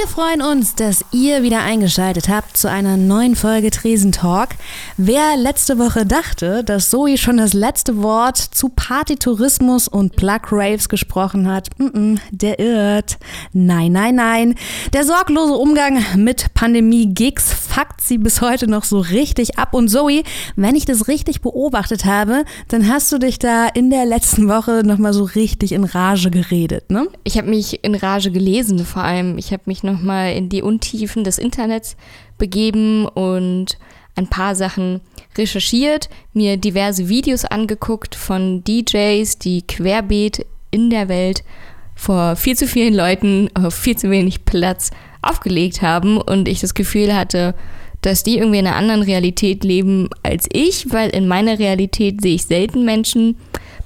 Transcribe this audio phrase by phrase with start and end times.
[0.00, 4.48] Wir freuen uns, dass ihr wieder eingeschaltet habt zu einer neuen Folge Tresen Talk.
[4.96, 10.88] Wer letzte Woche dachte, dass Zoe schon das letzte Wort zu Partytourismus und Plug Raves
[10.88, 11.68] gesprochen hat,
[12.30, 13.18] der irrt.
[13.52, 14.54] Nein, nein, nein.
[14.94, 19.74] Der sorglose Umgang mit Pandemie-Gigs fuckt sie bis heute noch so richtig ab.
[19.74, 20.22] Und Zoe,
[20.56, 24.80] wenn ich das richtig beobachtet habe, dann hast du dich da in der letzten Woche
[24.82, 27.06] nochmal so richtig in Rage geredet, ne?
[27.22, 29.36] Ich habe mich in Rage gelesen vor allem.
[29.36, 31.96] Ich habe mich nochmal in die Untiefen des Internets
[32.38, 33.78] begeben und
[34.16, 35.00] ein paar Sachen
[35.36, 41.44] recherchiert, mir diverse Videos angeguckt von DJs, die querbeet in der Welt
[41.94, 44.90] vor viel zu vielen Leuten auf viel zu wenig Platz
[45.22, 47.54] aufgelegt haben und ich das Gefühl hatte,
[48.00, 52.36] dass die irgendwie in einer anderen Realität leben als ich, weil in meiner Realität sehe
[52.36, 53.36] ich selten Menschen,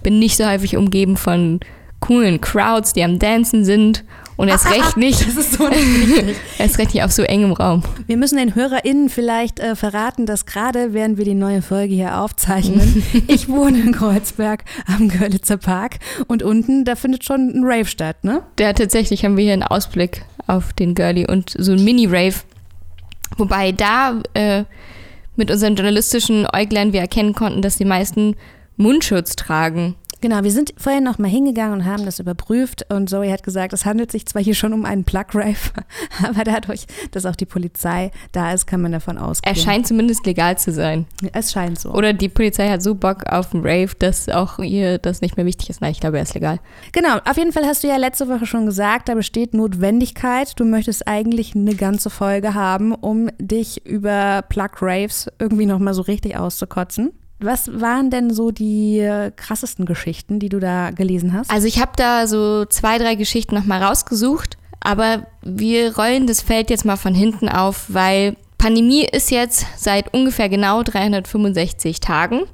[0.03, 1.61] bin nicht so häufig umgeben von
[1.99, 4.05] coolen Crowds, die am Dancen sind
[4.37, 5.27] und erst recht nicht.
[5.27, 7.83] Das ist so nicht erst recht nicht auf so engem Raum.
[8.07, 12.19] Wir müssen den HörerInnen vielleicht äh, verraten, dass gerade während wir die neue Folge hier
[12.19, 17.87] aufzeichnen, ich wohne in Kreuzberg am Görlitzer Park und unten, da findet schon ein Rave
[17.87, 18.43] statt, ne?
[18.59, 22.37] Ja, tatsächlich haben wir hier einen Ausblick auf den Girlie und so ein Mini-Rave.
[23.37, 24.65] Wobei da äh,
[25.37, 28.37] mit unseren journalistischen Äuglein wir erkennen konnten, dass die meisten
[28.77, 29.97] Mundschutz tragen.
[30.25, 33.75] Genau, wir sind vorhin noch mal hingegangen und haben das überprüft und Zoe hat gesagt,
[33.75, 35.55] es handelt sich zwar hier schon um einen Plug-Rave,
[36.27, 39.55] aber dadurch, dass auch die Polizei da ist, kann man davon ausgehen.
[39.55, 41.05] Er scheint zumindest legal zu sein.
[41.35, 41.91] Es scheint so.
[41.93, 45.45] Oder die Polizei hat so Bock auf einen Rave, dass auch ihr das nicht mehr
[45.45, 45.83] wichtig ist.
[45.83, 46.59] Nein, ich glaube, er ist legal.
[46.93, 50.59] Genau, auf jeden Fall hast du ja letzte Woche schon gesagt, da besteht Notwendigkeit.
[50.59, 56.01] Du möchtest eigentlich eine ganze Folge haben, um dich über Plug-Raves irgendwie noch mal so
[56.01, 57.13] richtig auszukotzen.
[57.41, 61.51] Was waren denn so die krassesten Geschichten, die du da gelesen hast?
[61.51, 66.71] Also ich habe da so zwei, drei Geschichten nochmal rausgesucht, aber wir rollen das Feld
[66.71, 72.45] jetzt mal von hinten auf, weil Pandemie ist jetzt seit ungefähr genau 365 Tagen,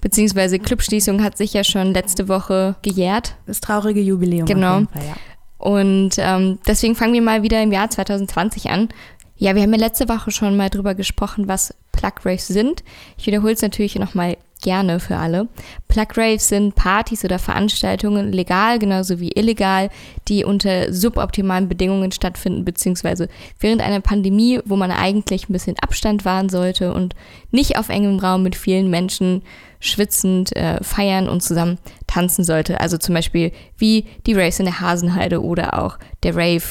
[0.00, 3.36] beziehungsweise Clubschließung hat sich ja schon letzte Woche gejährt.
[3.46, 4.46] Das traurige Jubiläum.
[4.46, 4.82] Genau.
[4.92, 5.16] Fall, ja.
[5.58, 8.90] Und ähm, deswegen fangen wir mal wieder im Jahr 2020 an.
[9.38, 12.84] Ja, wir haben ja letzte Woche schon mal drüber gesprochen, was Plug Raves sind.
[13.18, 15.48] Ich wiederhole es natürlich nochmal gerne für alle.
[15.88, 19.90] Plug Raves sind Partys oder Veranstaltungen, legal genauso wie illegal,
[20.28, 23.28] die unter suboptimalen Bedingungen stattfinden, beziehungsweise
[23.60, 27.14] während einer Pandemie, wo man eigentlich ein bisschen Abstand wahren sollte und
[27.50, 29.42] nicht auf engem Raum mit vielen Menschen
[29.78, 32.80] schwitzend äh, feiern und zusammen tanzen sollte.
[32.80, 36.64] Also zum Beispiel wie die Raves in der Hasenheide oder auch der Rave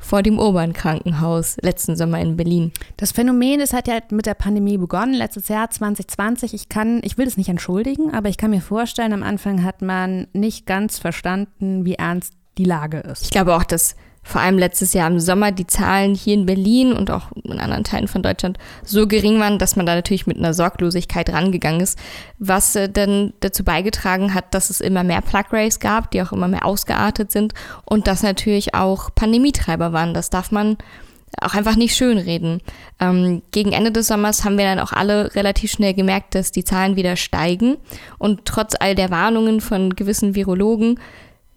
[0.00, 2.72] vor dem Urban-Krankenhaus letzten Sommer in Berlin.
[2.96, 6.54] Das Phänomen, das hat ja mit der Pandemie begonnen, letztes Jahr 2020.
[6.54, 9.82] Ich kann, ich will das nicht entschuldigen, aber ich kann mir vorstellen, am Anfang hat
[9.82, 13.24] man nicht ganz verstanden, wie ernst die Lage ist.
[13.24, 16.92] Ich glaube auch, dass vor allem letztes Jahr im Sommer die Zahlen hier in Berlin
[16.92, 20.36] und auch in anderen Teilen von Deutschland so gering waren, dass man da natürlich mit
[20.36, 21.98] einer Sorglosigkeit rangegangen ist,
[22.38, 26.32] was äh, dann dazu beigetragen hat, dass es immer mehr Plug Raves gab, die auch
[26.32, 27.54] immer mehr ausgeartet sind
[27.84, 30.14] und das natürlich auch Pandemietreiber waren.
[30.14, 30.76] Das darf man
[31.40, 32.60] auch einfach nicht schönreden.
[32.98, 36.64] Ähm, gegen Ende des Sommers haben wir dann auch alle relativ schnell gemerkt, dass die
[36.64, 37.76] Zahlen wieder steigen
[38.18, 40.98] und trotz all der Warnungen von gewissen Virologen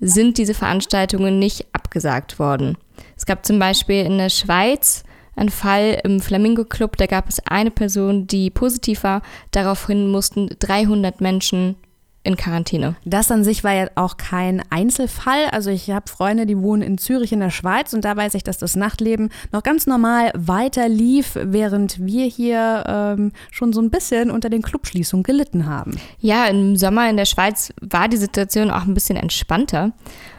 [0.03, 2.77] sind diese Veranstaltungen nicht abgesagt worden.
[3.15, 5.03] Es gab zum Beispiel in der Schweiz
[5.35, 9.21] einen Fall im Flamingo Club, da gab es eine Person, die positiv war.
[9.51, 11.75] Daraufhin mussten 300 Menschen
[12.23, 12.95] in Quarantäne.
[13.03, 15.47] Das an sich war ja auch kein Einzelfall.
[15.51, 18.43] Also ich habe Freunde, die wohnen in Zürich in der Schweiz und da weiß ich,
[18.43, 23.89] dass das Nachtleben noch ganz normal weiter lief, während wir hier ähm, schon so ein
[23.89, 25.99] bisschen unter den Clubschließungen gelitten haben.
[26.19, 29.91] Ja, im Sommer in der Schweiz war die Situation auch ein bisschen entspannter.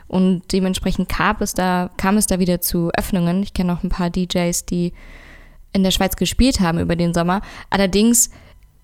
[0.06, 3.42] Und dementsprechend kam es da, kam es da wieder zu Öffnungen.
[3.42, 4.92] Ich kenne auch ein paar DJs, die
[5.72, 7.42] in der Schweiz gespielt haben über den Sommer.
[7.68, 8.30] Allerdings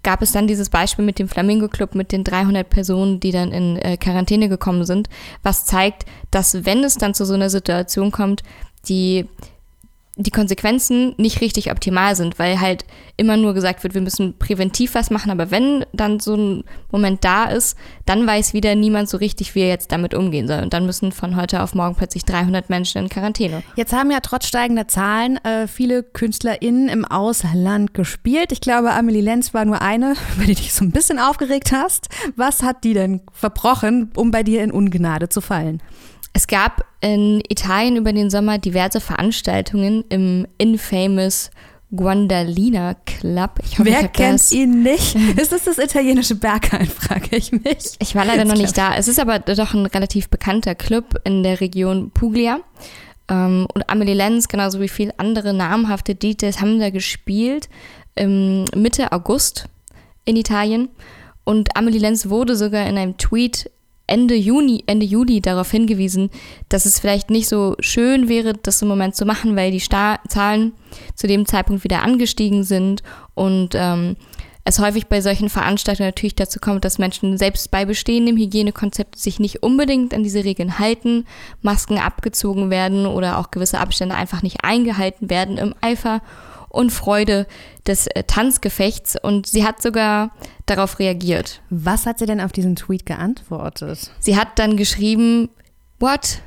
[0.02, 3.52] gab es dann dieses Beispiel mit dem Flamingo Club mit den 300 Personen, die dann
[3.52, 5.08] in äh, Quarantäne gekommen sind,
[5.42, 8.42] was zeigt, dass wenn es dann zu so einer Situation kommt,
[8.88, 9.26] die
[10.22, 12.84] die Konsequenzen nicht richtig optimal sind, weil halt
[13.16, 17.24] immer nur gesagt wird, wir müssen präventiv was machen, aber wenn dann so ein Moment
[17.24, 20.62] da ist, dann weiß wieder niemand so richtig, wie er jetzt damit umgehen soll.
[20.62, 23.62] Und dann müssen von heute auf morgen plötzlich 300 Menschen in Quarantäne.
[23.76, 28.52] Jetzt haben ja trotz steigender Zahlen äh, viele KünstlerInnen im Ausland gespielt.
[28.52, 32.08] Ich glaube, Amelie Lenz war nur eine, über die dich so ein bisschen aufgeregt hast.
[32.36, 35.80] Was hat die denn verbrochen, um bei dir in Ungnade zu fallen?
[36.32, 41.50] Es gab in Italien über den Sommer diverse Veranstaltungen im infamous
[41.94, 43.58] Guandalina Club.
[43.72, 45.16] Hoffe, Wer kennt ihn nicht?
[45.36, 47.96] Ist das das italienische Berghain, frage ich mich.
[47.98, 48.94] Ich war leider noch nicht da.
[48.94, 52.60] Es ist aber doch ein relativ bekannter Club in der Region Puglia.
[53.28, 57.68] Ähm, und Amelie Lenz, genauso wie viele andere namhafte DJs, haben da gespielt
[58.16, 59.66] ähm, Mitte August
[60.24, 60.90] in Italien.
[61.44, 63.70] Und Amelie Lenz wurde sogar in einem Tweet
[64.10, 66.30] Ende Juni, Ende Juli darauf hingewiesen,
[66.68, 70.18] dass es vielleicht nicht so schön wäre, das im Moment zu machen, weil die Sta
[70.28, 70.72] Zahlen
[71.14, 73.02] zu dem Zeitpunkt wieder angestiegen sind
[73.34, 74.16] und ähm,
[74.64, 79.40] es häufig bei solchen Veranstaltungen natürlich dazu kommt, dass Menschen selbst bei bestehendem Hygienekonzept sich
[79.40, 81.24] nicht unbedingt an diese Regeln halten,
[81.62, 86.20] Masken abgezogen werden oder auch gewisse Abstände einfach nicht eingehalten werden im Eifer
[86.70, 87.46] und Freude
[87.86, 90.30] des äh, Tanzgefechts und sie hat sogar
[90.66, 91.60] darauf reagiert.
[91.68, 94.10] Was hat sie denn auf diesen Tweet geantwortet?
[94.20, 95.50] Sie hat dann geschrieben,
[95.98, 96.40] what?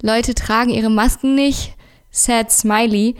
[0.00, 1.74] Leute tragen ihre Masken nicht?
[2.10, 3.16] Sad Smiley.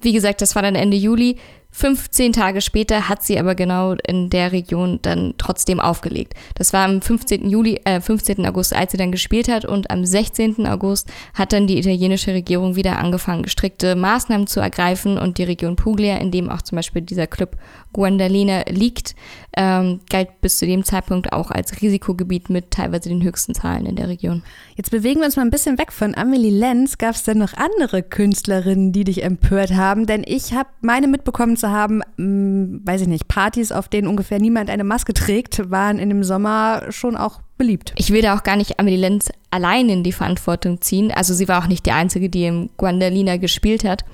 [0.00, 1.36] Wie gesagt, das war dann Ende Juli.
[1.72, 6.34] 15 Tage später hat sie aber genau in der Region dann trotzdem aufgelegt.
[6.54, 7.48] Das war am 15.
[7.48, 8.44] Juli, äh, 15.
[8.46, 10.66] August, als sie dann gespielt hat und am 16.
[10.66, 15.76] August hat dann die italienische Regierung wieder angefangen, gestrickte Maßnahmen zu ergreifen und die Region
[15.76, 17.56] Puglia, in dem auch zum Beispiel dieser Club
[17.92, 19.14] Guandalina liegt,
[19.56, 23.96] ähm, galt bis zu dem Zeitpunkt auch als Risikogebiet mit teilweise den höchsten Zahlen in
[23.96, 24.42] der Region.
[24.76, 26.98] Jetzt bewegen wir uns mal ein bisschen weg von Amelie Lenz.
[26.98, 30.06] Gab es denn noch andere Künstlerinnen, die dich empört haben?
[30.06, 34.06] Denn ich habe meine mitbekommen zu haben, mh, hm, weiß ich nicht, Partys, auf denen
[34.06, 37.92] ungefähr niemand eine Maske trägt, waren in dem Sommer schon auch beliebt.
[37.96, 41.12] Ich will da auch gar nicht Amelie Lenz allein in die Verantwortung ziehen.
[41.12, 44.04] Also sie war auch nicht die Einzige, die im Guandalina gespielt hat.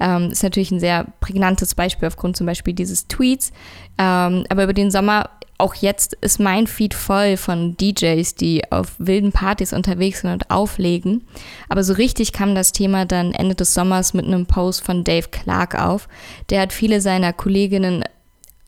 [0.00, 3.52] Ähm, ist natürlich ein sehr prägnantes Beispiel aufgrund zum Beispiel dieses Tweets.
[3.98, 8.94] Ähm, aber über den Sommer, auch jetzt ist mein Feed voll von DJs, die auf
[8.98, 11.24] wilden Partys unterwegs sind und auflegen.
[11.68, 15.28] Aber so richtig kam das Thema dann Ende des Sommers mit einem Post von Dave
[15.30, 16.08] Clark auf.
[16.50, 18.04] Der hat viele seiner Kolleginnen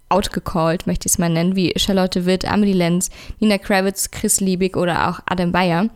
[0.08, 3.10] outgecallt, möchte ich es mal nennen, wie Charlotte Witt, Amelie Lenz,
[3.40, 5.88] Nina Kravitz, Chris Liebig oder auch Adam Bayer.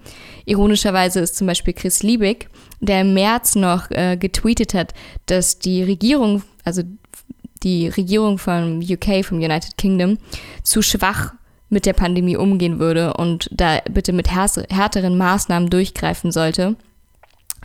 [0.44, 2.48] Ironischerweise ist zum Beispiel Chris Liebig,
[2.80, 4.94] der im März noch äh, getweetet hat,
[5.26, 6.82] dass die Regierung, also
[7.62, 10.18] die Regierung von UK, vom United Kingdom,
[10.62, 11.32] zu schwach
[11.68, 16.76] mit der Pandemie umgehen würde und da bitte mit härteren Maßnahmen durchgreifen sollte.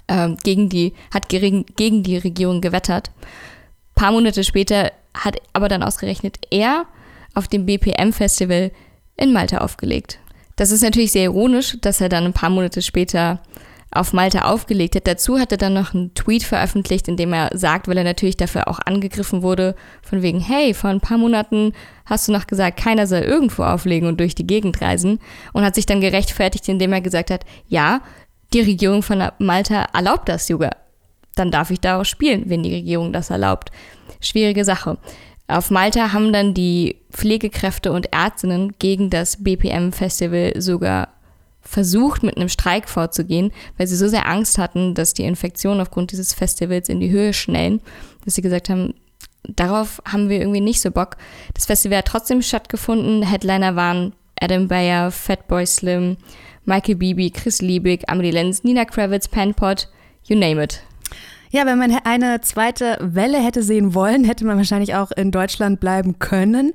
[0.08, 3.12] Ähm, gegen die, hat gegen, gegen die Regierung gewettert.
[3.20, 4.94] Ein paar Monate später
[5.24, 6.86] hat aber dann ausgerechnet er
[7.34, 8.72] auf dem BPM-Festival
[9.16, 10.20] in Malta aufgelegt.
[10.56, 13.42] Das ist natürlich sehr ironisch, dass er dann ein paar Monate später
[13.92, 15.08] auf Malta aufgelegt hat.
[15.08, 18.38] Dazu hat er dann noch einen Tweet veröffentlicht, in dem er sagt, weil er natürlich
[18.38, 21.74] dafür auch angegriffen wurde, von wegen, hey, vor ein paar Monaten
[22.06, 25.20] hast du noch gesagt, keiner soll irgendwo auflegen und durch die Gegend reisen
[25.54, 28.02] und hat sich dann gerechtfertigt, indem er gesagt hat, ja,
[28.54, 30.72] die Regierung von Malta erlaubt das Yoga.
[31.38, 33.72] Dann darf ich da auch spielen, wenn die Regierung das erlaubt
[34.20, 34.98] schwierige Sache.
[35.48, 41.10] Auf Malta haben dann die Pflegekräfte und Ärztinnen gegen das BPM-Festival sogar
[41.62, 46.12] versucht, mit einem Streik vorzugehen, weil sie so sehr Angst hatten, dass die Infektionen aufgrund
[46.12, 47.82] dieses Festivals in die Höhe schnellen,
[48.26, 48.94] dass sie gesagt haben,
[49.44, 51.18] darauf haben wir irgendwie nicht so Bock.
[51.54, 53.24] Das Festival hat trotzdem stattgefunden.
[53.24, 56.18] Headliner waren Adam Bayer, Fatboy Slim,
[56.66, 59.88] Michael Bibi, Chris Liebig, Amelie Lenz, Nina Kravitz, Panpot,
[60.26, 60.87] you name it.
[61.52, 65.80] Ja, wenn man eine zweite Welle hätte sehen wollen, hätte man wahrscheinlich auch in Deutschland
[65.80, 66.74] bleiben können.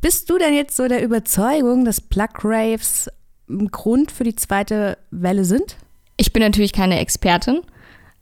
[0.00, 3.10] Bist du denn jetzt so der Überzeugung, dass Plug Raves
[3.48, 5.76] ein Grund für die zweite Welle sind?
[6.16, 7.60] Ich bin natürlich keine Expertin,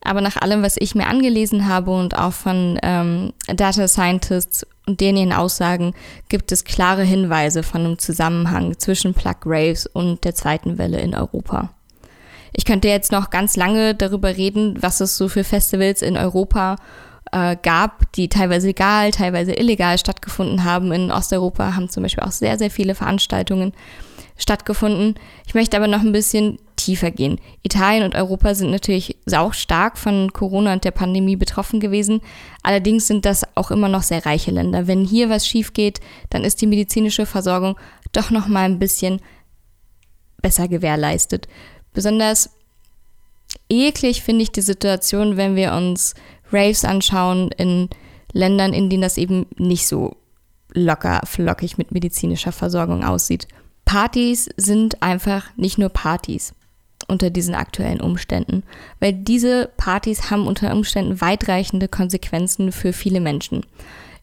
[0.02, 5.00] aber nach allem, was ich mir angelesen habe und auch von ähm, Data Scientists und
[5.00, 5.94] denen ihren Aussagen,
[6.28, 11.14] gibt es klare Hinweise von einem Zusammenhang zwischen Plug Raves und der zweiten Welle in
[11.14, 11.70] Europa.
[12.52, 16.76] Ich könnte jetzt noch ganz lange darüber reden, was es so für Festivals in Europa
[17.32, 20.92] äh, gab, die teilweise legal, teilweise illegal stattgefunden haben.
[20.92, 23.72] In Osteuropa haben zum Beispiel auch sehr, sehr viele Veranstaltungen
[24.36, 25.16] stattgefunden.
[25.46, 27.40] Ich möchte aber noch ein bisschen tiefer gehen.
[27.62, 32.20] Italien und Europa sind natürlich auch stark von Corona und der Pandemie betroffen gewesen.
[32.62, 34.86] Allerdings sind das auch immer noch sehr reiche Länder.
[34.86, 36.00] Wenn hier was schief geht,
[36.30, 37.76] dann ist die medizinische Versorgung
[38.12, 39.20] doch noch mal ein bisschen
[40.40, 41.48] besser gewährleistet.
[41.98, 42.50] Besonders
[43.68, 46.14] eklig finde ich die Situation, wenn wir uns
[46.52, 47.88] Raves anschauen in
[48.32, 50.14] Ländern, in denen das eben nicht so
[50.72, 53.48] locker, flockig mit medizinischer Versorgung aussieht.
[53.84, 56.54] Partys sind einfach nicht nur Partys
[57.08, 58.62] unter diesen aktuellen Umständen,
[59.00, 63.66] weil diese Partys haben unter Umständen weitreichende Konsequenzen für viele Menschen.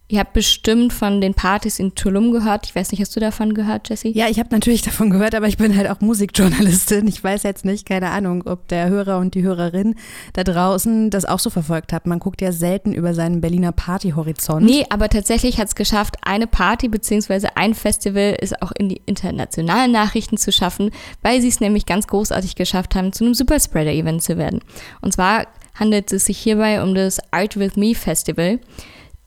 [0.07, 2.67] Ihr habt bestimmt von den Partys in Tulum gehört.
[2.67, 4.11] Ich weiß nicht, hast du davon gehört, Jessie?
[4.11, 7.07] Ja, ich habe natürlich davon gehört, aber ich bin halt auch Musikjournalistin.
[7.07, 9.95] Ich weiß jetzt nicht, keine Ahnung, ob der Hörer und die Hörerin
[10.33, 12.05] da draußen das auch so verfolgt hat.
[12.05, 14.63] Man guckt ja selten über seinen Berliner Partyhorizont.
[14.63, 17.47] Nee, aber tatsächlich hat es geschafft, eine Party bzw.
[17.55, 20.91] ein Festival ist auch in die internationalen Nachrichten zu schaffen,
[21.23, 24.61] weil sie es nämlich ganz großartig geschafft haben, zu einem Superspreader-Event zu werden.
[25.01, 28.59] Und zwar handelt es sich hierbei um das Art With Me Festival.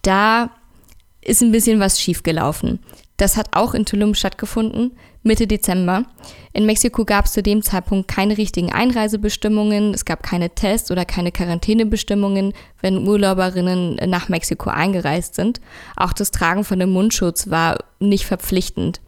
[0.02, 0.50] Da
[1.28, 2.80] ist ein bisschen was schiefgelaufen.
[3.18, 4.92] Das hat auch in Tulum stattgefunden,
[5.24, 6.04] Mitte Dezember.
[6.52, 11.04] In Mexiko gab es zu dem Zeitpunkt keine richtigen Einreisebestimmungen, es gab keine Tests oder
[11.04, 15.60] keine Quarantänebestimmungen, wenn Urlauberinnen nach Mexiko eingereist sind.
[15.96, 19.00] Auch das Tragen von dem Mundschutz war nicht verpflichtend.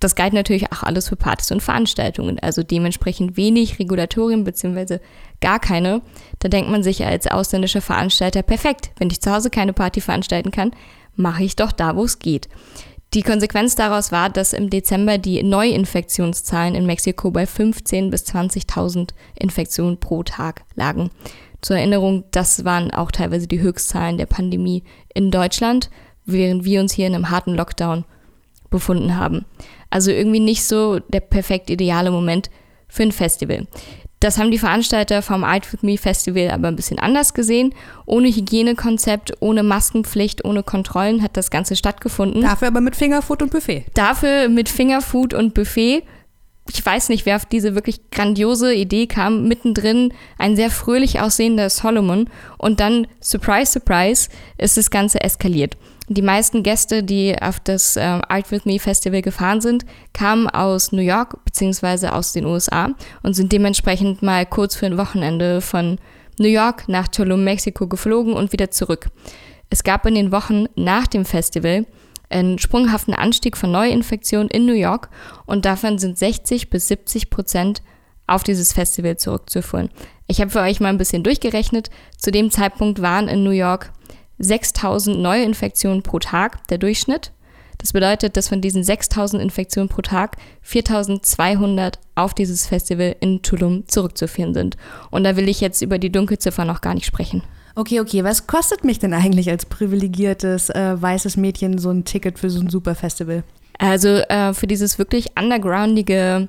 [0.00, 4.98] Das galt natürlich auch alles für Partys und Veranstaltungen, also dementsprechend wenig Regulatorien bzw.
[5.40, 6.02] gar keine.
[6.40, 10.50] Da denkt man sich als ausländischer Veranstalter, perfekt, wenn ich zu Hause keine Party veranstalten
[10.50, 10.72] kann,
[11.16, 12.48] mache ich doch da, wo es geht.
[13.14, 19.10] Die Konsequenz daraus war, dass im Dezember die Neuinfektionszahlen in Mexiko bei 15.000 bis 20.000
[19.38, 21.10] Infektionen pro Tag lagen.
[21.62, 24.82] Zur Erinnerung, das waren auch teilweise die Höchstzahlen der Pandemie
[25.14, 25.90] in Deutschland,
[26.24, 28.04] während wir uns hier in einem harten Lockdown
[28.68, 29.44] befunden haben.
[29.90, 32.50] Also irgendwie nicht so der perfekt ideale Moment
[32.88, 33.68] für ein Festival.
[34.24, 37.74] Das haben die Veranstalter vom Art With Me Festival aber ein bisschen anders gesehen.
[38.06, 42.40] Ohne Hygienekonzept, ohne Maskenpflicht, ohne Kontrollen hat das Ganze stattgefunden.
[42.40, 43.84] Dafür aber mit Fingerfood und Buffet.
[43.92, 46.04] Dafür mit Fingerfood und Buffet.
[46.72, 49.46] Ich weiß nicht, wer auf diese wirklich grandiose Idee kam.
[49.46, 55.76] Mittendrin ein sehr fröhlich aussehender Solomon und dann, surprise, surprise, ist das Ganze eskaliert.
[56.08, 60.92] Die meisten Gäste, die auf das äh, Art With Me Festival gefahren sind, kamen aus
[60.92, 62.08] New York bzw.
[62.08, 62.90] aus den USA
[63.22, 65.98] und sind dementsprechend mal kurz für ein Wochenende von
[66.38, 69.08] New York nach Tulum, Mexiko geflogen und wieder zurück.
[69.70, 71.86] Es gab in den Wochen nach dem Festival
[72.28, 75.08] einen sprunghaften Anstieg von Neuinfektionen in New York
[75.46, 77.82] und davon sind 60 bis 70 Prozent
[78.26, 79.90] auf dieses Festival zurückzuführen.
[80.26, 81.90] Ich habe für euch mal ein bisschen durchgerechnet.
[82.18, 83.92] Zu dem Zeitpunkt waren in New York
[84.38, 87.32] 6000 Neuinfektionen pro Tag, der Durchschnitt.
[87.78, 93.86] Das bedeutet, dass von diesen 6000 Infektionen pro Tag 4200 auf dieses Festival in Tulum
[93.88, 94.76] zurückzuführen sind.
[95.10, 97.42] Und da will ich jetzt über die Dunkelziffer noch gar nicht sprechen.
[97.74, 98.22] Okay, okay.
[98.22, 102.60] Was kostet mich denn eigentlich als privilegiertes äh, weißes Mädchen so ein Ticket für so
[102.60, 103.42] ein Superfestival?
[103.78, 106.48] Also äh, für dieses wirklich undergroundige,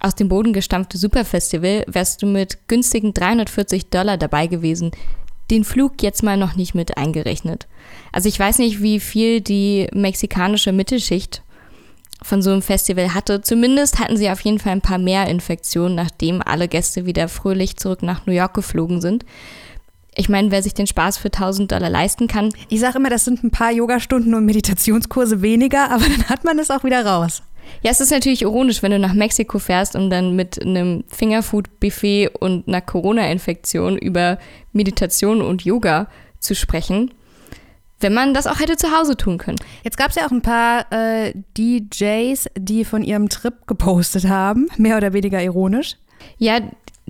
[0.00, 4.90] aus dem Boden gestampfte Superfestival wärst du mit günstigen 340 Dollar dabei gewesen
[5.52, 7.68] den Flug jetzt mal noch nicht mit eingerechnet.
[8.10, 11.42] Also ich weiß nicht, wie viel die mexikanische Mittelschicht
[12.22, 13.42] von so einem Festival hatte.
[13.42, 17.76] Zumindest hatten sie auf jeden Fall ein paar mehr Infektionen, nachdem alle Gäste wieder fröhlich
[17.76, 19.24] zurück nach New York geflogen sind.
[20.14, 22.50] Ich meine, wer sich den Spaß für 1000 Dollar leisten kann.
[22.68, 26.58] Ich sage immer, das sind ein paar Yogastunden und Meditationskurse weniger, aber dann hat man
[26.58, 27.42] es auch wieder raus.
[27.80, 32.28] Ja, es ist natürlich ironisch, wenn du nach Mexiko fährst, um dann mit einem Fingerfood-Buffet
[32.38, 34.38] und einer Corona-Infektion über
[34.72, 37.12] Meditation und Yoga zu sprechen,
[38.00, 39.58] wenn man das auch hätte zu Hause tun können.
[39.84, 44.68] Jetzt gab es ja auch ein paar äh, DJs, die von ihrem Trip gepostet haben,
[44.76, 45.96] mehr oder weniger ironisch.
[46.38, 46.60] Ja,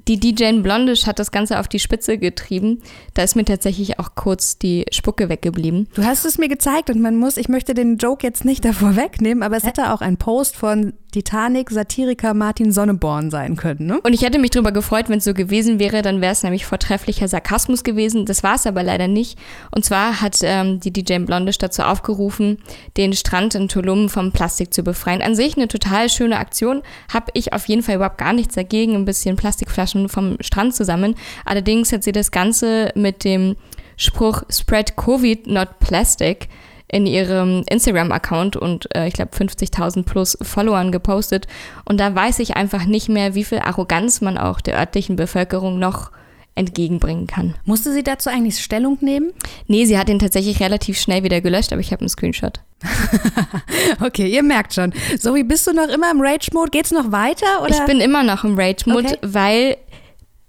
[0.08, 2.82] die DJ Blondish hat das Ganze auf die Spitze getrieben.
[3.14, 5.88] Da ist mir tatsächlich auch kurz die Spucke weggeblieben.
[5.94, 8.96] Du hast es mir gezeigt und man muss, ich möchte den Joke jetzt nicht davor
[8.96, 13.86] wegnehmen, aber es hätte auch ein Post von Titanic-Satiriker Martin Sonneborn sein können.
[13.86, 14.00] Ne?
[14.00, 16.64] Und ich hätte mich darüber gefreut, wenn es so gewesen wäre, dann wäre es nämlich
[16.64, 18.24] vortrefflicher Sarkasmus gewesen.
[18.24, 19.38] Das war es aber leider nicht.
[19.70, 22.58] Und zwar hat ähm, die DJ Blondish dazu aufgerufen,
[22.96, 25.20] den Strand in Tulum vom Plastik zu befreien.
[25.20, 26.82] An sich eine total schöne Aktion.
[27.12, 30.84] Habe ich auf jeden Fall überhaupt gar nichts dagegen, ein bisschen Plastikflaschen vom Strand zu
[30.84, 31.14] sammeln.
[31.44, 33.56] Allerdings hat sie das Ganze mit dem
[33.96, 36.48] Spruch Spread Covid, not Plastic
[36.88, 41.46] in ihrem Instagram-Account und äh, ich glaube 50.000 plus Followern gepostet.
[41.86, 45.78] Und da weiß ich einfach nicht mehr, wie viel Arroganz man auch der örtlichen Bevölkerung
[45.78, 46.10] noch
[46.54, 47.54] entgegenbringen kann.
[47.64, 49.32] Musste sie dazu eigentlich Stellung nehmen?
[49.68, 52.60] Nee, sie hat ihn tatsächlich relativ schnell wieder gelöscht, aber ich habe einen Screenshot.
[54.00, 54.92] okay, ihr merkt schon.
[55.18, 56.70] Zoe, bist du noch immer im Rage-Mode?
[56.70, 57.62] Geht's noch weiter?
[57.62, 57.70] Oder?
[57.70, 59.18] Ich bin immer noch im Rage-Mode, okay.
[59.22, 59.76] weil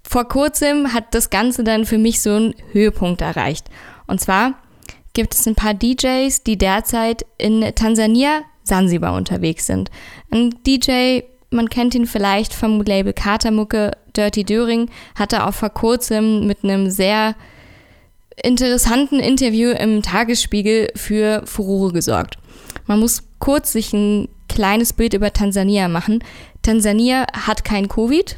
[0.07, 3.67] vor kurzem hat das Ganze dann für mich so einen Höhepunkt erreicht.
[4.07, 4.53] Und zwar
[5.13, 9.91] gibt es ein paar DJs, die derzeit in Tansania, Sansibar unterwegs sind.
[10.31, 16.47] Ein DJ, man kennt ihn vielleicht vom Label Katermucke, Dirty Döring, hatte auch vor kurzem
[16.47, 17.35] mit einem sehr
[18.41, 22.37] interessanten Interview im Tagesspiegel für Furore gesorgt.
[22.87, 26.23] Man muss kurz sich ein kleines Bild über Tansania machen.
[26.61, 28.37] Tansania hat kein Covid,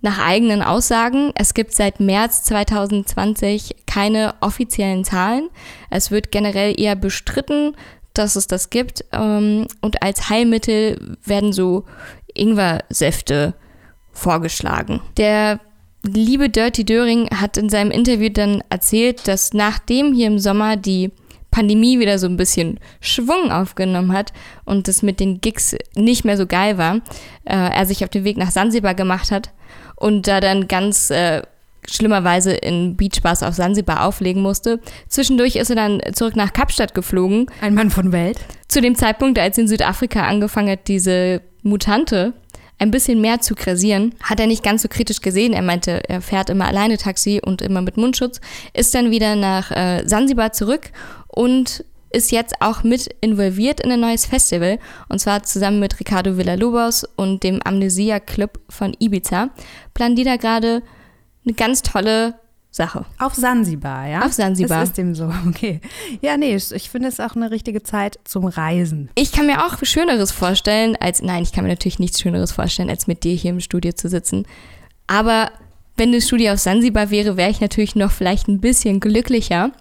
[0.00, 1.32] nach eigenen Aussagen.
[1.34, 5.50] Es gibt seit März 2020 keine offiziellen Zahlen.
[5.90, 7.74] Es wird generell eher bestritten,
[8.14, 9.04] dass es das gibt.
[9.12, 11.84] Ähm, und als Heilmittel werden so
[12.34, 13.54] Ingwersäfte
[14.12, 15.00] vorgeschlagen.
[15.16, 15.60] Der
[16.12, 21.10] liebe Dirty Döring hat in seinem Interview dann erzählt, dass nachdem hier im Sommer die
[21.50, 24.32] Pandemie wieder so ein bisschen Schwung aufgenommen hat
[24.64, 26.96] und es mit den Gigs nicht mehr so geil war,
[27.44, 29.50] äh, er sich auf den Weg nach Sansibar gemacht hat
[29.96, 31.42] und da dann ganz äh,
[31.88, 34.80] schlimmerweise in Beachbars auf Sansibar auflegen musste.
[35.08, 37.46] Zwischendurch ist er dann zurück nach Kapstadt geflogen.
[37.60, 38.38] Ein Mann von Welt.
[38.68, 42.34] Zu dem Zeitpunkt, als in Südafrika angefangen hat, diese Mutante
[42.78, 45.52] ein bisschen mehr zu krasieren, hat er nicht ganz so kritisch gesehen.
[45.52, 48.40] Er meinte, er fährt immer alleine Taxi und immer mit Mundschutz,
[48.72, 50.90] ist dann wieder nach äh, Sansibar zurück
[51.28, 56.38] und ist jetzt auch mit involviert in ein neues Festival und zwar zusammen mit Ricardo
[56.38, 59.50] Villalobos und dem Amnesia Club von Ibiza
[59.92, 60.82] planen die da gerade
[61.44, 62.34] eine ganz tolle
[62.70, 63.06] Sache.
[63.18, 64.24] Auf Sansibar, ja?
[64.24, 64.80] Auf Sansibar.
[64.80, 65.80] Das ist dem so, okay.
[66.20, 69.10] Ja, nee, ich finde es auch eine richtige Zeit zum Reisen.
[69.14, 72.90] Ich kann mir auch Schöneres vorstellen, als, nein, ich kann mir natürlich nichts Schöneres vorstellen,
[72.90, 74.46] als mit dir hier im Studio zu sitzen.
[75.06, 75.50] Aber
[75.96, 79.72] wenn das Studio auf Sansibar wäre, wäre ich natürlich noch vielleicht ein bisschen glücklicher.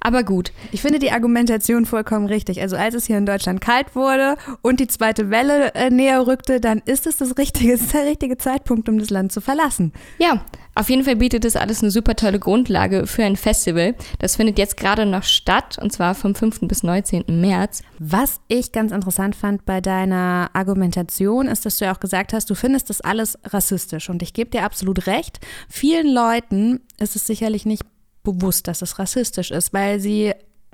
[0.00, 0.52] Aber gut.
[0.72, 2.60] Ich finde die Argumentation vollkommen richtig.
[2.62, 6.58] Also als es hier in Deutschland kalt wurde und die zweite Welle äh, näher rückte,
[6.58, 9.92] dann ist es das richtige, das der richtige Zeitpunkt, um das Land zu verlassen.
[10.18, 10.42] Ja,
[10.80, 13.94] auf jeden Fall bietet das alles eine super tolle Grundlage für ein Festival.
[14.18, 16.60] Das findet jetzt gerade noch statt und zwar vom 5.
[16.62, 17.24] bis 19.
[17.28, 17.82] März.
[17.98, 22.48] Was ich ganz interessant fand bei deiner Argumentation ist, dass du ja auch gesagt hast,
[22.48, 25.40] du findest das alles rassistisch und ich gebe dir absolut recht.
[25.68, 27.82] Vielen Leuten ist es sicherlich nicht
[28.22, 30.32] bewusst, dass es rassistisch ist, weil sie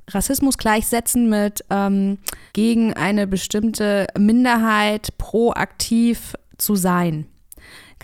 [0.09, 2.19] Rassismus gleichsetzen mit ähm,
[2.53, 7.27] gegen eine bestimmte Minderheit proaktiv zu sein.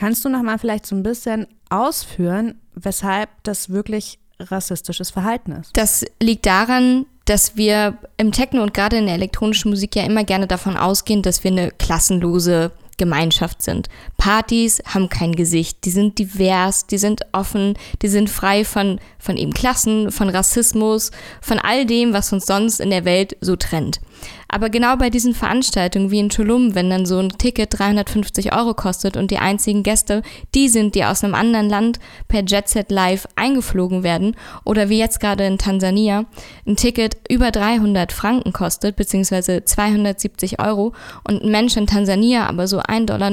[0.02, 5.76] Kannst du noch mal vielleicht so ein bisschen ausführen, weshalb das wirklich rassistisches Verhalten ist?
[5.76, 10.24] Das liegt daran, dass wir im Techno und gerade in der elektronischen Musik ja immer
[10.24, 13.88] gerne davon ausgehen, dass wir eine klassenlose Gemeinschaft sind.
[14.16, 19.36] Partys haben kein Gesicht, die sind divers, die sind offen, die sind frei von, von
[19.36, 24.00] eben Klassen, von Rassismus, von all dem, was uns sonst in der Welt so trennt.
[24.48, 28.74] Aber genau bei diesen Veranstaltungen wie in Tulum, wenn dann so ein Ticket 350 Euro
[28.74, 30.22] kostet und die einzigen Gäste
[30.54, 35.20] die sind, die aus einem anderen Land per Jetset Live eingeflogen werden, oder wie jetzt
[35.20, 36.24] gerade in Tansania,
[36.66, 40.92] ein Ticket über 300 Franken kostet, beziehungsweise 270 Euro
[41.24, 43.30] und ein Mensch in Tansania aber so 1,90 Dollar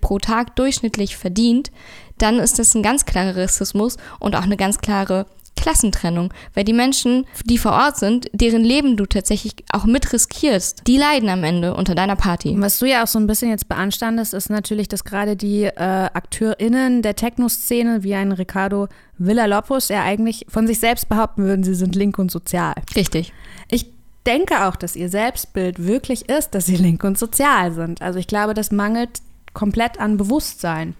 [0.00, 1.70] pro Tag durchschnittlich verdient,
[2.18, 5.26] dann ist das ein ganz klarer Rassismus und auch eine ganz klare
[5.60, 10.82] Klassentrennung, weil die Menschen, die vor Ort sind, deren Leben du tatsächlich auch mit riskierst,
[10.86, 12.54] die leiden am Ende unter deiner Party.
[12.58, 15.74] Was du ja auch so ein bisschen jetzt beanstandest, ist natürlich, dass gerade die äh,
[15.74, 21.74] AkteurInnen der Techno-Szene, wie ein Ricardo Villalopos, ja eigentlich von sich selbst behaupten würden, sie
[21.74, 22.74] sind link und sozial.
[22.96, 23.32] Richtig.
[23.68, 23.86] Ich
[24.26, 28.02] denke auch, dass ihr Selbstbild wirklich ist, dass sie link und sozial sind.
[28.02, 29.20] Also ich glaube, das mangelt
[29.52, 30.94] komplett an Bewusstsein.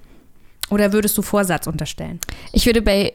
[0.70, 2.20] Oder würdest du Vorsatz unterstellen?
[2.52, 3.12] Ich würde bei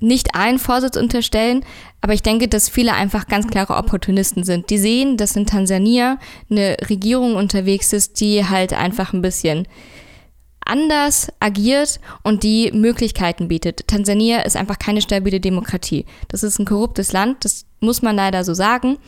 [0.00, 1.64] nicht allen Vorsitz unterstellen,
[2.00, 4.70] aber ich denke, dass viele einfach ganz klare Opportunisten sind.
[4.70, 6.18] Die sehen, dass in Tansania
[6.50, 9.66] eine Regierung unterwegs ist, die halt einfach ein bisschen
[10.68, 13.88] anders agiert und die Möglichkeiten bietet.
[13.88, 16.04] Tansania ist einfach keine stabile Demokratie.
[16.28, 18.98] Das ist ein korruptes Land, das muss man leider so sagen.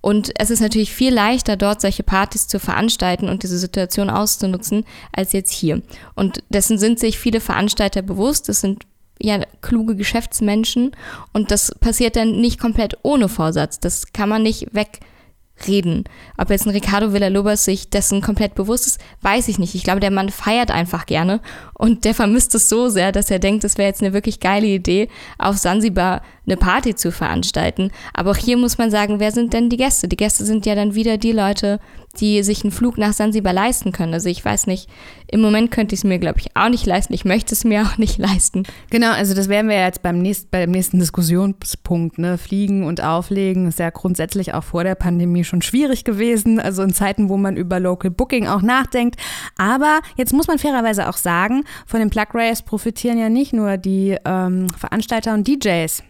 [0.00, 4.84] Und es ist natürlich viel leichter, dort solche Partys zu veranstalten und diese Situation auszunutzen,
[5.12, 5.80] als jetzt hier.
[6.14, 8.48] Und dessen sind sich viele Veranstalter bewusst.
[8.48, 8.84] Es sind
[9.20, 10.92] ja kluge Geschäftsmenschen
[11.32, 13.80] und das passiert dann nicht komplett ohne Vorsatz.
[13.80, 16.04] Das kann man nicht wegreden.
[16.38, 19.74] Ob jetzt ein Ricardo Villalobos sich dessen komplett bewusst ist, weiß ich nicht.
[19.74, 21.40] Ich glaube, der Mann feiert einfach gerne
[21.74, 24.66] und der vermisst es so sehr, dass er denkt, es wäre jetzt eine wirklich geile
[24.66, 27.92] Idee, auf Sansibar eine Party zu veranstalten.
[28.14, 30.08] Aber auch hier muss man sagen, wer sind denn die Gäste?
[30.08, 31.78] Die Gäste sind ja dann wieder die Leute,
[32.20, 34.14] die sich einen Flug nach Sansibar leisten können.
[34.14, 34.88] Also ich weiß nicht,
[35.28, 37.14] im Moment könnte ich es mir, glaube ich, auch nicht leisten.
[37.14, 38.64] Ich möchte es mir auch nicht leisten.
[38.90, 42.18] Genau, also das wären wir jetzt beim, nächst, beim nächsten Diskussionspunkt.
[42.18, 42.38] Ne?
[42.38, 46.60] Fliegen und Auflegen ist ja grundsätzlich auch vor der Pandemie schon schwierig gewesen.
[46.60, 49.16] Also in Zeiten, wo man über Local Booking auch nachdenkt.
[49.56, 53.76] Aber jetzt muss man fairerweise auch sagen, von den Plug Rays profitieren ja nicht nur
[53.76, 56.02] die ähm, Veranstalter und DJs.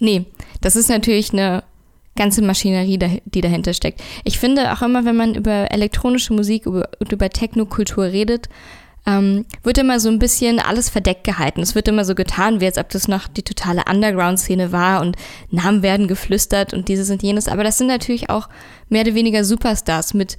[0.00, 0.26] Nee,
[0.60, 1.64] das ist natürlich eine
[2.18, 4.02] ganze Maschinerie, die dahinter steckt.
[4.24, 8.48] Ich finde auch immer, wenn man über elektronische Musik und über Technokultur redet,
[9.06, 11.62] ähm, wird immer so ein bisschen alles verdeckt gehalten.
[11.62, 15.16] Es wird immer so getan, wie als ob das noch die totale Underground-Szene war und
[15.50, 17.48] Namen werden geflüstert und dieses und jenes.
[17.48, 18.48] Aber das sind natürlich auch
[18.90, 20.36] mehr oder weniger Superstars mit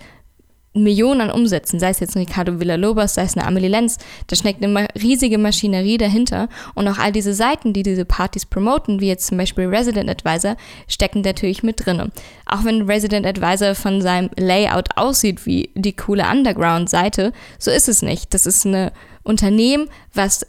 [0.74, 4.36] Millionen an Umsätzen, sei es jetzt ein Ricardo Villalobos, sei es eine Amelie Lenz, da
[4.36, 9.08] steckt eine riesige Maschinerie dahinter und auch all diese Seiten, die diese Partys promoten, wie
[9.08, 12.12] jetzt zum Beispiel Resident Advisor, stecken natürlich mit drin.
[12.46, 18.02] Auch wenn Resident Advisor von seinem Layout aussieht wie die coole Underground-Seite, so ist es
[18.02, 18.34] nicht.
[18.34, 18.92] Das ist ein
[19.24, 20.46] Unternehmen, was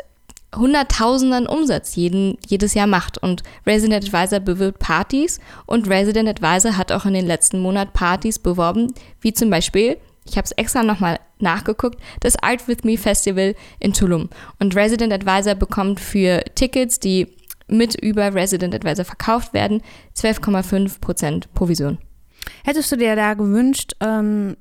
[0.54, 3.18] Hunderttausenden Umsatz jeden, jedes Jahr macht.
[3.18, 8.38] Und Resident Advisor bewirbt Partys und Resident Advisor hat auch in den letzten Monaten Partys
[8.38, 13.54] beworben, wie zum Beispiel ich habe es extra nochmal nachgeguckt, das Art With Me Festival
[13.78, 14.28] in Tulum.
[14.58, 17.28] Und Resident Advisor bekommt für Tickets, die
[17.68, 19.82] mit über Resident Advisor verkauft werden,
[20.16, 21.98] 12,5% Provision.
[22.64, 24.56] Hättest du dir da gewünscht, ähm,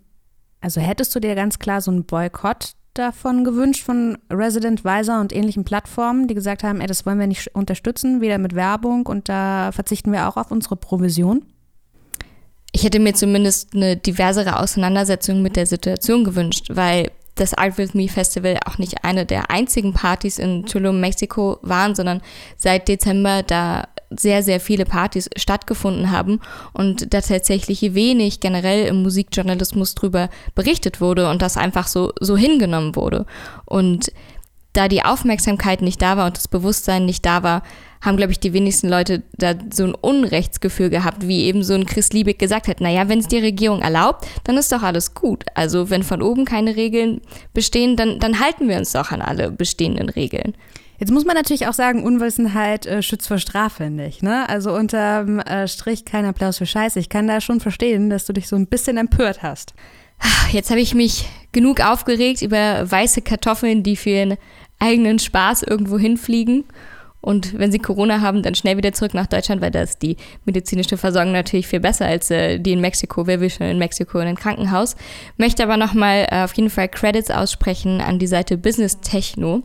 [0.61, 5.33] also hättest du dir ganz klar so einen Boykott davon gewünscht von Resident Advisor und
[5.33, 9.29] ähnlichen Plattformen, die gesagt haben, ey, das wollen wir nicht unterstützen, weder mit Werbung und
[9.29, 11.45] da verzichten wir auch auf unsere Provision?
[12.79, 17.93] Ich hätte mir zumindest eine diversere Auseinandersetzung mit der Situation gewünscht, weil das Art With
[17.93, 22.21] Me Festival auch nicht eine der einzigen Partys in Tulum, Mexiko waren, sondern
[22.55, 26.39] seit Dezember da sehr, sehr viele Partys stattgefunden haben
[26.71, 32.37] und da tatsächlich wenig generell im Musikjournalismus drüber berichtet wurde und das einfach so, so
[32.37, 33.25] hingenommen wurde.
[33.65, 34.09] Und
[34.71, 37.61] da die Aufmerksamkeit nicht da war und das Bewusstsein nicht da war,
[38.01, 41.85] haben, glaube ich, die wenigsten Leute da so ein Unrechtsgefühl gehabt, wie eben so ein
[41.85, 45.43] Chris Liebig gesagt hat, naja, wenn es die Regierung erlaubt, dann ist doch alles gut.
[45.53, 47.21] Also wenn von oben keine Regeln
[47.53, 50.53] bestehen, dann, dann halten wir uns doch an alle bestehenden Regeln.
[50.97, 54.21] Jetzt muss man natürlich auch sagen, Unwissenheit äh, schützt vor Strafe nicht.
[54.21, 54.47] Ne?
[54.49, 56.99] Also unterm äh, Strich kein Applaus für Scheiße.
[56.99, 59.73] Ich kann da schon verstehen, dass du dich so ein bisschen empört hast.
[60.51, 64.37] Jetzt habe ich mich genug aufgeregt über weiße Kartoffeln, die für ihren
[64.79, 66.65] eigenen Spaß irgendwo hinfliegen
[67.21, 70.15] und wenn sie Corona haben, dann schnell wieder zurück nach Deutschland, weil da ist die
[70.45, 73.27] medizinische Versorgung natürlich viel besser als äh, die in Mexiko.
[73.27, 74.95] Wer will schon in Mexiko in ein Krankenhaus?
[75.37, 79.63] Möchte aber nochmal äh, auf jeden Fall Credits aussprechen an die Seite Business Techno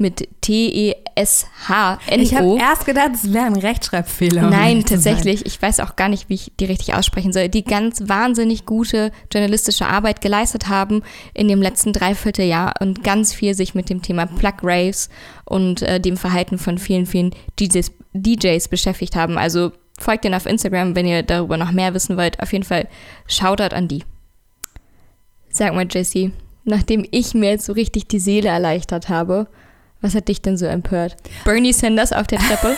[0.00, 2.22] mit T-E-S-H-N-O.
[2.22, 4.48] Ich habe erst gedacht, es wäre ein Rechtschreibfehler.
[4.48, 5.44] Nein, tatsächlich.
[5.44, 7.48] Ich weiß auch gar nicht, wie ich die richtig aussprechen soll.
[7.48, 11.02] Die ganz wahnsinnig gute journalistische Arbeit geleistet haben
[11.34, 15.10] in dem letzten Dreivierteljahr und ganz viel sich mit dem Thema Plug Raves
[15.44, 19.36] und äh, dem Verhalten von vielen, vielen DJs, DJs beschäftigt haben.
[19.36, 22.40] Also folgt denen auf Instagram, wenn ihr darüber noch mehr wissen wollt.
[22.40, 22.88] Auf jeden Fall
[23.26, 24.02] Shoutout an die.
[25.50, 26.32] Sag mal, Jessie,
[26.64, 29.46] nachdem ich mir jetzt so richtig die Seele erleichtert habe,
[30.00, 31.16] was hat dich denn so empört?
[31.44, 32.76] Bernie Sanders auf der Treppe?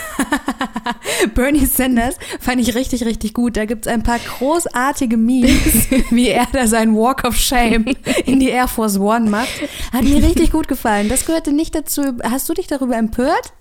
[1.34, 3.56] Bernie Sanders fand ich richtig, richtig gut.
[3.56, 7.84] Da gibt es ein paar großartige Memes, wie er da seinen Walk of Shame
[8.26, 9.62] in die Air Force One macht.
[9.92, 11.08] Hat mir richtig gut gefallen.
[11.08, 12.02] Das gehörte nicht dazu.
[12.24, 13.52] Hast du dich darüber empört?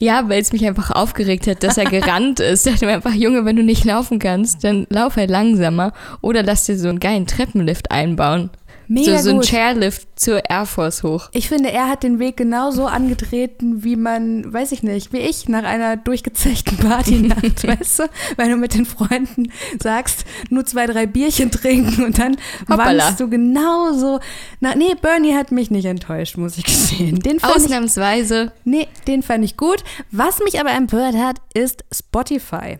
[0.00, 2.66] Ja, weil es mich einfach aufgeregt hat, dass er gerannt ist.
[2.66, 6.44] Ich dachte mir einfach, Junge, wenn du nicht laufen kannst, dann lauf halt langsamer oder
[6.44, 8.50] lass dir so einen geilen Treppenlift einbauen.
[8.88, 9.42] Mega so, so ein.
[9.42, 11.28] Chairlift zur Air Force hoch.
[11.32, 15.48] Ich finde, er hat den Weg genauso angetreten, wie man, weiß ich nicht, wie ich
[15.48, 18.02] nach einer durchgezechten Partynacht, weißt du?
[18.36, 23.28] Weil du mit den Freunden sagst, nur zwei, drei Bierchen trinken und dann wandst du
[23.28, 24.20] genauso.
[24.60, 27.20] Na, nee, Bernie hat mich nicht enttäuscht, muss ich gestehen.
[27.20, 28.52] Den Ausnahmsweise.
[28.56, 29.84] Ich, nee, den fand ich gut.
[30.10, 32.78] Was mich aber empört hat, ist Spotify.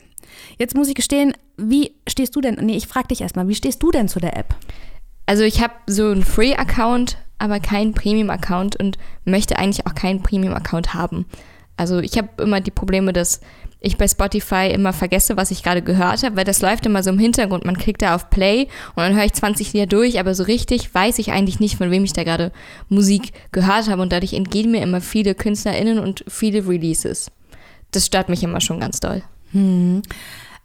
[0.59, 2.55] Jetzt muss ich gestehen, wie stehst du denn?
[2.55, 4.55] Nee, ich frag dich erstmal, wie stehst du denn zu der App?
[5.29, 10.95] Also ich habe so einen Free-Account, aber keinen Premium-Account und möchte eigentlich auch keinen Premium-Account
[10.95, 11.27] haben.
[11.77, 13.43] Also ich habe immer die Probleme, dass
[13.79, 17.11] ich bei Spotify immer vergesse, was ich gerade gehört habe, weil das läuft immer so
[17.11, 17.67] im Hintergrund.
[17.67, 20.95] Man klickt da auf Play und dann höre ich 20 Lieder durch, aber so richtig
[20.95, 22.51] weiß ich eigentlich nicht, von wem ich da gerade
[22.89, 27.31] Musik gehört habe und dadurch entgehen mir immer viele KünstlerInnen und viele Releases.
[27.91, 29.23] Das stört mich immer schon ganz doll.
[29.53, 30.01] Hm.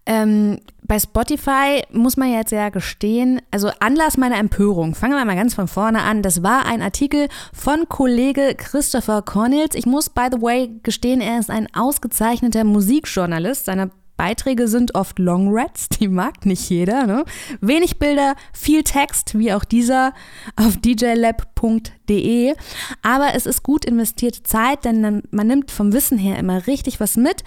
[0.06, 5.36] Ähm, bei Spotify muss man jetzt ja gestehen, also Anlass meiner Empörung, fangen wir mal
[5.36, 9.76] ganz von vorne an, das war ein Artikel von Kollege Christopher Cornels.
[9.76, 13.66] Ich muss, by the way, gestehen, er ist ein ausgezeichneter Musikjournalist.
[13.66, 17.08] Seine Beiträge sind oft Long Rats, die mag nicht jeder.
[17.08, 17.26] Ne?
[17.62, 20.14] Wenig Bilder, viel Text, wie auch dieser
[20.56, 22.54] auf djlab.de.
[23.02, 27.18] Aber es ist gut investierte Zeit, denn man nimmt vom Wissen her immer richtig was
[27.18, 27.44] mit.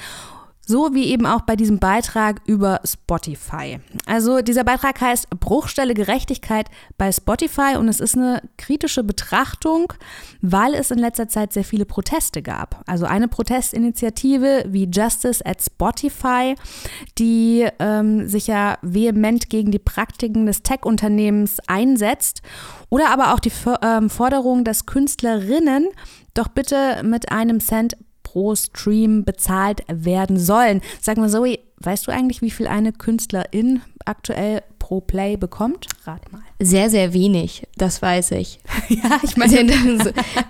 [0.68, 3.79] So wie eben auch bei diesem Beitrag über Spotify.
[4.05, 9.92] Also dieser Beitrag heißt Bruchstelle Gerechtigkeit bei Spotify und es ist eine kritische Betrachtung,
[10.42, 12.83] weil es in letzter Zeit sehr viele Proteste gab.
[12.87, 16.57] Also eine Protestinitiative wie Justice at Spotify,
[17.16, 22.42] die ähm, sich ja vehement gegen die Praktiken des Tech-Unternehmens einsetzt.
[22.90, 23.52] Oder aber auch die
[23.83, 25.87] ähm, Forderung, dass Künstlerinnen
[26.35, 27.96] doch bitte mit einem Cent
[28.37, 30.83] pro Stream bezahlt werden sollen.
[31.01, 35.87] Sag mal, Zoe, weißt du eigentlich, wie viel eine Künstlerin aktuell pro Play bekommt?
[36.05, 36.42] Rat mal.
[36.61, 38.61] Sehr, sehr wenig, das weiß ich.
[38.90, 39.72] ja, ich meine.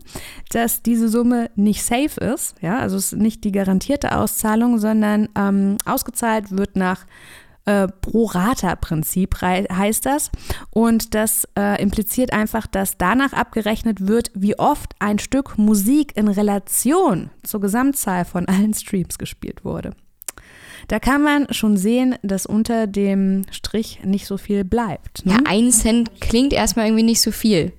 [0.50, 2.56] dass diese Summe nicht safe ist.
[2.60, 7.06] Ja, also es ist nicht die garantierte Auszahlung, sondern ähm, ausgezahlt wird nach
[7.66, 10.30] äh, Pro-Rata-Prinzip heißt das.
[10.70, 16.28] Und das äh, impliziert einfach, dass danach abgerechnet wird, wie oft ein Stück Musik in
[16.28, 19.92] Relation zur Gesamtzahl von allen Streams gespielt wurde.
[20.88, 25.26] Da kann man schon sehen, dass unter dem Strich nicht so viel bleibt.
[25.26, 25.32] Ne?
[25.32, 27.72] Ja, ein Cent klingt erstmal irgendwie nicht so viel.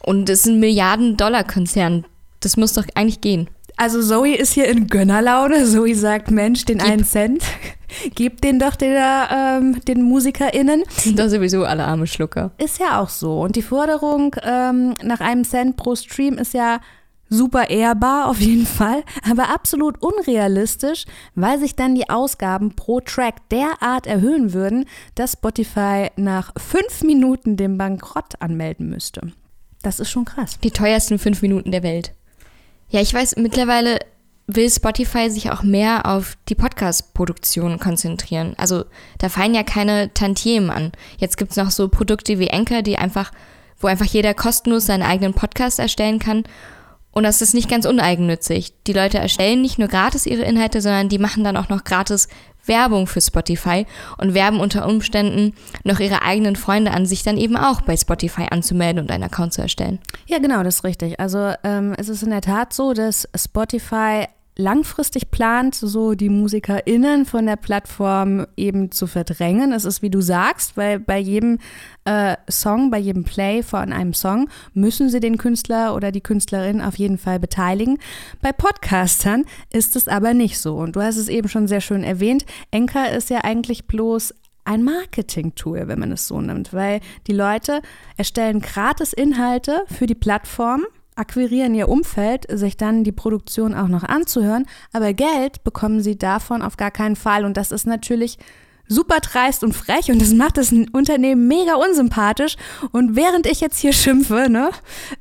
[0.00, 2.04] Und es ist ein Milliarden-Dollar-Konzern.
[2.38, 3.48] Das muss doch eigentlich gehen.
[3.76, 5.64] Also Zoe ist hier in Gönnerlaune.
[5.66, 6.88] Zoe sagt, Mensch, den Gib.
[6.88, 7.42] einen Cent,
[8.14, 10.84] gib den doch der, ähm, den MusikerInnen.
[10.88, 12.52] Sind doch sowieso alle arme Schlucker.
[12.58, 13.40] Ist ja auch so.
[13.40, 16.80] Und die Forderung ähm, nach einem Cent pro Stream ist ja
[17.28, 23.48] super ehrbar auf jeden Fall, aber absolut unrealistisch, weil sich dann die Ausgaben pro Track
[23.50, 24.86] derart erhöhen würden,
[25.16, 29.32] dass Spotify nach fünf Minuten den Bankrott anmelden müsste.
[29.82, 30.58] Das ist schon krass.
[30.62, 32.12] Die teuersten fünf Minuten der Welt.
[32.88, 33.98] Ja, ich weiß, mittlerweile
[34.46, 38.54] will Spotify sich auch mehr auf die Podcast-Produktion konzentrieren.
[38.58, 38.84] Also
[39.18, 40.92] da fallen ja keine Tantiemen an.
[41.18, 43.32] Jetzt gibt es noch so Produkte wie Anchor, die einfach,
[43.78, 46.44] wo einfach jeder kostenlos seinen eigenen Podcast erstellen kann.
[47.16, 48.74] Und das ist nicht ganz uneigennützig.
[48.86, 52.28] Die Leute erstellen nicht nur gratis ihre Inhalte, sondern die machen dann auch noch gratis
[52.66, 53.86] Werbung für Spotify
[54.18, 58.48] und werben unter Umständen noch ihre eigenen Freunde an, sich dann eben auch bei Spotify
[58.50, 59.98] anzumelden und einen Account zu erstellen.
[60.26, 61.18] Ja, genau, das ist richtig.
[61.18, 64.26] Also ähm, es ist in der Tat so, dass Spotify
[64.56, 69.72] langfristig plant, so die MusikerInnen von der Plattform eben zu verdrängen.
[69.72, 71.58] Es ist, wie du sagst, weil bei jedem
[72.04, 76.80] äh, Song, bei jedem Play von einem Song müssen sie den Künstler oder die Künstlerin
[76.80, 77.98] auf jeden Fall beteiligen.
[78.40, 80.76] Bei Podcastern ist es aber nicht so.
[80.76, 82.46] Und du hast es eben schon sehr schön erwähnt.
[82.70, 87.82] Enker ist ja eigentlich bloß ein Marketing-Tool, wenn man es so nimmt, weil die Leute
[88.16, 90.84] erstellen gratis Inhalte für die Plattform
[91.16, 96.62] akquirieren ihr Umfeld, sich dann die Produktion auch noch anzuhören, aber Geld bekommen sie davon
[96.62, 97.44] auf gar keinen Fall.
[97.44, 98.38] Und das ist natürlich
[98.88, 100.10] super dreist und frech.
[100.10, 102.56] Und das macht das Unternehmen mega unsympathisch.
[102.92, 104.70] Und während ich jetzt hier schimpfe, ne,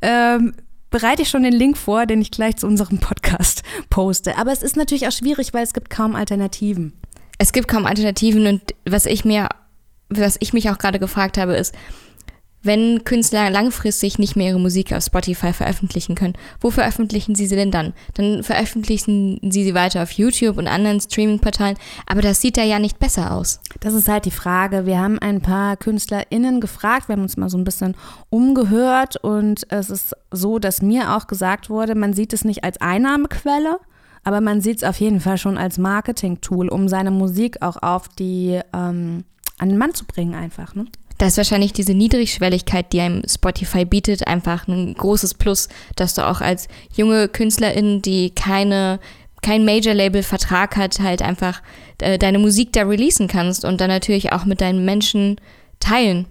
[0.01, 0.53] ähm,
[0.89, 4.37] bereite ich schon den Link vor, den ich gleich zu unserem Podcast poste.
[4.37, 6.93] Aber es ist natürlich auch schwierig, weil es gibt kaum Alternativen.
[7.37, 8.47] Es gibt kaum Alternativen.
[8.47, 9.49] Und was ich mir,
[10.09, 11.73] was ich mich auch gerade gefragt habe, ist,
[12.65, 17.55] wenn Künstler langfristig nicht mehr ihre Musik auf Spotify veröffentlichen können, wo veröffentlichen sie sie
[17.55, 17.93] denn dann?
[18.15, 22.79] Dann veröffentlichen sie sie weiter auf YouTube und anderen Streaming-Portalen, aber das sieht da ja
[22.79, 23.59] nicht besser aus.
[23.79, 24.85] Das ist halt die Frage.
[24.85, 27.95] Wir haben ein paar KünstlerInnen gefragt, wir haben uns mal so ein bisschen
[28.29, 32.81] umgehört und es ist so, dass mir auch gesagt wurde, man sieht es nicht als
[32.81, 33.79] Einnahmequelle,
[34.23, 38.09] aber man sieht es auf jeden Fall schon als Marketing-Tool, um seine Musik auch auf
[38.09, 39.23] die ähm,
[39.57, 40.75] an den Mann zu bringen einfach.
[40.75, 40.85] Ne?
[41.17, 46.27] Da ist wahrscheinlich diese Niedrigschwelligkeit, die einem Spotify bietet, einfach ein großes Plus, dass du
[46.27, 48.99] auch als junge Künstlerin, die keine
[49.41, 51.61] kein Major-Label-Vertrag hat, halt einfach
[51.99, 55.39] äh, deine Musik da releasen kannst und dann natürlich auch mit deinen Menschen
[55.79, 56.25] teilen.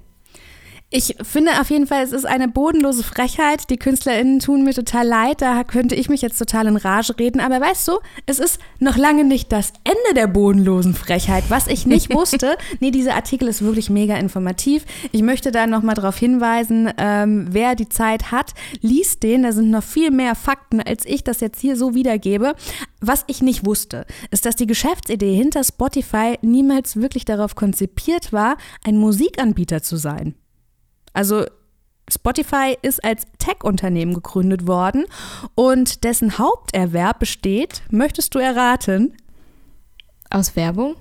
[0.97, 3.69] Ich finde auf jeden Fall, es ist eine bodenlose Frechheit.
[3.69, 5.43] Die KünstlerInnen tun mir total leid.
[5.43, 7.41] Da könnte ich mich jetzt total in Rage reden.
[7.41, 11.43] Aber weißt du, es ist noch lange nicht das Ende der bodenlosen Frechheit.
[11.49, 14.85] Was ich nicht wusste, nee, dieser Artikel ist wirklich mega informativ.
[15.11, 19.43] Ich möchte da nochmal darauf hinweisen, ähm, wer die Zeit hat, liest den.
[19.43, 22.55] Da sind noch viel mehr Fakten, als ich das jetzt hier so wiedergebe.
[23.01, 28.59] Was ich nicht wusste, ist, dass die Geschäftsidee hinter Spotify niemals wirklich darauf konzipiert war,
[28.85, 30.37] ein Musikanbieter zu sein.
[31.15, 31.47] Also
[32.13, 35.07] Spotify ist als Tech-Unternehmen gegründet worden
[35.55, 39.17] und dessen Haupterwerb besteht, möchtest du erraten?
[40.31, 40.97] Aus Werbung?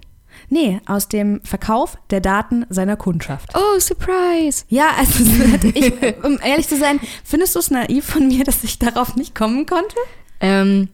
[0.49, 3.49] Nee, aus dem Verkauf der Daten seiner Kundschaft.
[3.55, 4.65] Oh, Surprise!
[4.69, 5.23] Ja, also
[5.73, 9.35] ich, um ehrlich zu sein, findest du es naiv von mir, dass ich darauf nicht
[9.35, 9.95] kommen konnte?
[10.39, 10.89] Ähm,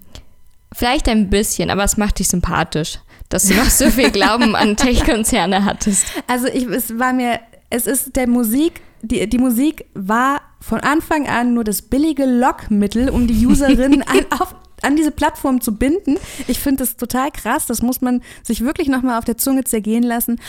[0.73, 4.75] vielleicht ein bisschen, aber es macht dich sympathisch, dass du noch so viel Glauben an
[4.77, 6.05] Tech-Konzerne hattest.
[6.27, 11.27] Also ich, es war mir, es ist der Musik die, die Musik war von Anfang
[11.27, 16.17] an nur das billige Lockmittel, um die Userin an, auf an diese Plattform zu binden.
[16.47, 17.65] Ich finde das total krass.
[17.65, 20.39] Das muss man sich wirklich nochmal auf der Zunge zergehen lassen.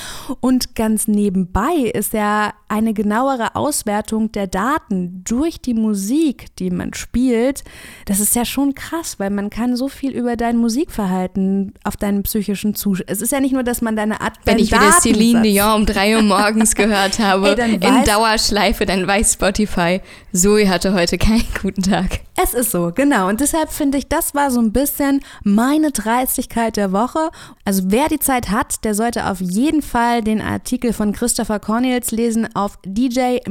[0.41, 6.95] Und ganz nebenbei ist ja eine genauere Auswertung der Daten durch die Musik, die man
[6.95, 7.65] spielt.
[8.07, 12.23] Das ist ja schon krass, weil man kann so viel über dein Musikverhalten auf deinen
[12.23, 13.11] psychischen Zustand.
[13.11, 14.35] Es ist ja nicht nur, dass man deine Art.
[14.45, 19.07] Wenn ich wieder Celine Dion um drei Uhr morgens gehört habe, Ey, in Dauerschleife, dann
[19.07, 20.01] weiß Spotify,
[20.33, 22.21] Zoe hatte heute keinen guten Tag.
[22.43, 23.29] Es ist so, genau.
[23.29, 27.31] Und deshalb finde ich, das war so ein bisschen meine Dreistigkeit der Woche.
[27.67, 32.13] Also wer die Zeit hat, der sollte auf jeden Fall den Artikel von Christopher Cornels
[32.13, 33.49] lesen auf dj-lab.de.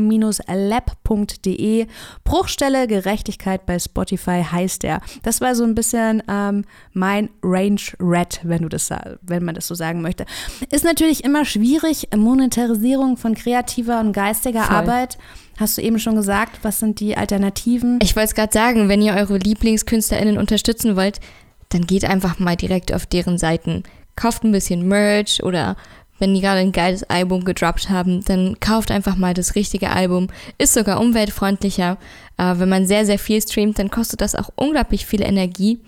[2.24, 5.02] Bruchstelle Gerechtigkeit bei Spotify heißt er.
[5.22, 8.90] Das war so ein bisschen ähm, mein Range Red, wenn du das,
[9.22, 10.26] wenn man das so sagen möchte.
[10.72, 14.76] Ist natürlich immer schwierig, Monetarisierung von kreativer und geistiger Voll.
[14.76, 15.20] Arbeit.
[15.60, 18.00] Hast du eben schon gesagt, was sind die Alternativen?
[18.02, 21.20] Ich wollte es gerade sagen, wenn ihr eure LieblingskünstlerInnen unterstützen wollt,
[21.68, 23.84] dann geht einfach mal direkt auf deren Seiten.
[24.16, 25.76] Kauft ein bisschen Merch oder
[26.18, 30.28] wenn die gerade ein geiles Album gedroppt haben, dann kauft einfach mal das richtige Album.
[30.58, 31.98] Ist sogar umweltfreundlicher.
[32.38, 35.82] Äh, wenn man sehr, sehr viel streamt, dann kostet das auch unglaublich viel Energie.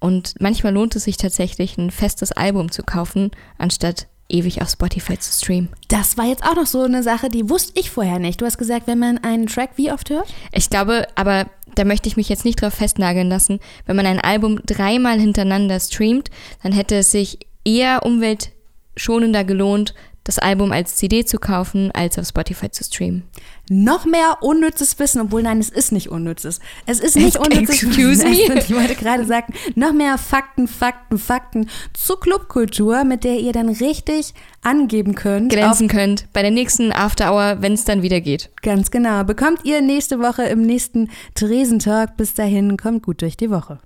[0.00, 5.18] Und manchmal lohnt es sich tatsächlich, ein festes Album zu kaufen, anstatt ewig auf Spotify
[5.18, 5.68] zu streamen.
[5.88, 8.40] Das war jetzt auch noch so eine Sache, die wusste ich vorher nicht.
[8.40, 10.32] Du hast gesagt, wenn man einen Track wie oft hört?
[10.52, 13.60] Ich glaube, aber da möchte ich mich jetzt nicht drauf festnageln lassen.
[13.86, 16.30] Wenn man ein Album dreimal hintereinander streamt,
[16.62, 22.26] dann hätte es sich eher umweltschonender gelohnt, das Album als CD zu kaufen, als auf
[22.26, 23.24] Spotify zu streamen.
[23.68, 26.60] Noch mehr unnützes Wissen, obwohl nein, es ist nicht unnützes.
[26.86, 28.30] Es ist nicht unnützes Excuse Wissen.
[28.54, 28.60] Me.
[28.60, 33.68] Ich wollte gerade sagen, noch mehr Fakten, Fakten, Fakten zu Clubkultur, mit der ihr dann
[33.68, 35.50] richtig angeben könnt.
[35.50, 38.50] Glänzen könnt bei der nächsten After Hour, wenn es dann wieder geht.
[38.62, 39.24] Ganz genau.
[39.24, 42.16] Bekommt ihr nächste Woche im nächsten Tresentalk.
[42.16, 43.80] Bis dahin, kommt gut durch die Woche.